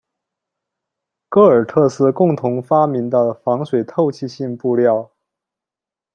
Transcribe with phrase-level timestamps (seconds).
[1.29, 5.11] 戈尔特斯共同发明的防水透气性布料。